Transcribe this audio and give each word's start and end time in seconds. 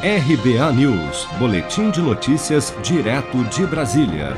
RBA 0.00 0.72
News, 0.74 1.26
Boletim 1.40 1.90
de 1.90 2.00
Notícias, 2.00 2.72
direto 2.84 3.42
de 3.46 3.66
Brasília. 3.66 4.36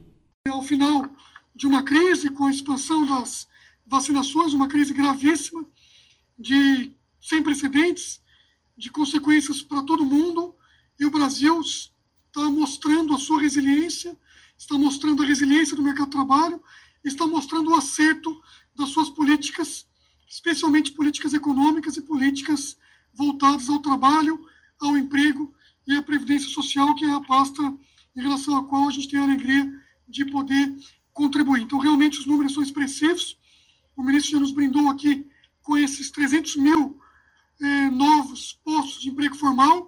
Ao 0.48 0.62
final 0.62 1.08
de 1.54 1.68
uma 1.68 1.84
crise 1.84 2.28
com 2.28 2.46
a 2.46 2.50
expansão 2.50 3.06
das 3.06 3.46
vacinações, 3.86 4.52
uma 4.52 4.66
crise 4.66 4.92
gravíssima, 4.92 5.64
de 6.36 6.90
sem 7.20 7.40
precedentes, 7.40 8.20
de 8.76 8.90
consequências 8.90 9.62
para 9.62 9.84
todo 9.84 10.04
mundo, 10.04 10.57
Brasil 11.18 11.60
está 11.60 12.48
mostrando 12.48 13.12
a 13.12 13.18
sua 13.18 13.40
resiliência, 13.40 14.16
está 14.56 14.78
mostrando 14.78 15.20
a 15.20 15.26
resiliência 15.26 15.74
do 15.74 15.82
mercado 15.82 16.06
de 16.06 16.12
trabalho, 16.12 16.62
está 17.02 17.26
mostrando 17.26 17.70
o 17.70 17.74
acerto 17.74 18.40
das 18.72 18.90
suas 18.90 19.10
políticas, 19.10 19.84
especialmente 20.28 20.92
políticas 20.92 21.34
econômicas 21.34 21.96
e 21.96 22.02
políticas 22.02 22.78
voltadas 23.12 23.68
ao 23.68 23.80
trabalho, 23.80 24.46
ao 24.80 24.96
emprego 24.96 25.52
e 25.88 25.96
à 25.96 26.02
previdência 26.02 26.48
social, 26.50 26.94
que 26.94 27.04
é 27.04 27.10
a 27.10 27.20
pasta 27.20 27.62
em 28.16 28.22
relação 28.22 28.56
à 28.56 28.64
qual 28.64 28.86
a 28.86 28.92
gente 28.92 29.08
tem 29.08 29.18
a 29.18 29.24
alegria 29.24 29.68
de 30.06 30.24
poder 30.24 30.72
contribuir. 31.12 31.62
Então, 31.62 31.80
realmente, 31.80 32.20
os 32.20 32.26
números 32.26 32.54
são 32.54 32.62
expressivos. 32.62 33.36
O 33.96 34.04
ministro 34.04 34.32
já 34.32 34.38
nos 34.38 34.52
brindou 34.52 34.88
aqui 34.88 35.26
com 35.62 35.76
esses 35.76 36.12
300 36.12 36.54
mil 36.56 37.00
eh, 37.60 37.90
novos 37.90 38.52
postos 38.64 39.02
de 39.02 39.08
emprego 39.08 39.34
formal, 39.34 39.87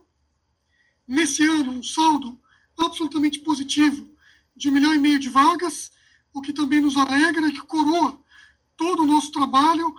nesse 1.11 1.43
ano 1.43 1.73
um 1.73 1.83
saldo 1.83 2.41
absolutamente 2.79 3.41
positivo 3.41 4.09
de 4.55 4.69
um 4.69 4.73
milhão 4.73 4.95
e 4.95 4.99
meio 4.99 5.19
de 5.19 5.29
vagas, 5.29 5.91
o 6.33 6.41
que 6.41 6.53
também 6.53 6.81
nos 6.81 6.97
alegra 6.97 7.49
e 7.49 7.53
que 7.53 7.63
coroa 7.63 8.17
todo 8.77 9.03
o 9.03 9.07
nosso 9.07 9.33
trabalho. 9.33 9.93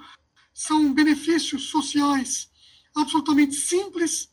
São 0.54 0.94
benefícios 0.94 1.64
sociais 1.64 2.50
absolutamente 2.96 3.56
simples, 3.56 4.30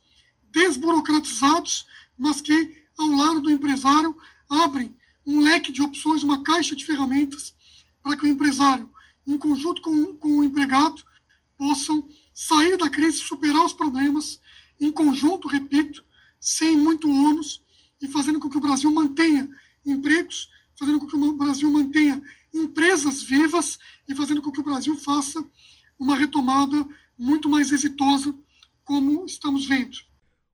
desburocratizados, 0.53 1.85
mas 2.17 2.41
que, 2.41 2.85
ao 2.97 3.09
lado 3.09 3.41
do 3.41 3.51
empresário, 3.51 4.17
abrem 4.49 4.97
um 5.27 5.41
leque 5.41 5.73
de 5.73 5.83
opções, 5.83 6.23
uma 6.23 6.45
caixa 6.45 6.77
de 6.77 6.85
ferramentas 6.85 7.55
para 8.03 8.17
que 8.17 8.25
o 8.25 8.29
empresário, 8.29 8.89
em 9.27 9.37
conjunto 9.37 9.83
com, 9.83 10.15
com 10.17 10.39
o 10.39 10.45
empregado, 10.45 11.03
possam 11.57 12.09
sair 12.33 12.77
da 12.77 12.89
crise, 12.89 13.19
superar 13.19 13.65
os 13.65 13.73
problemas, 13.73 14.41
em 14.81 14.93
conjunto, 14.93 15.49
repito, 15.49 16.05
sem 16.41 16.77
muito 16.77 17.11
ônus 17.11 17.63
e 18.01 18.09
fazendo 18.09 18.39
com 18.39 18.49
que 18.49 18.59
o 18.59 18.61
Brasil 18.61 18.91
mantenha 18.93 19.49
empregos, 19.85 20.49
fazendo 20.79 21.01
com 21.01 21.07
que 21.07 21.17
o 21.17 21.33
Brasil 21.37 21.71
mantenha 21.71 22.23
empresas 22.55 23.23
vivas 23.23 23.79
e 24.09 24.15
fazendo 24.15 24.41
com 24.41 24.51
que 24.51 24.61
o 24.61 24.65
Brasil 24.65 24.97
faça 24.97 25.45
uma 25.99 26.17
retomada 26.17 26.87
muito 27.19 27.49
mais 27.49 27.73
exitosa, 27.73 28.35
como 28.85 29.25
estamos 29.27 29.67
vendo. 29.67 29.97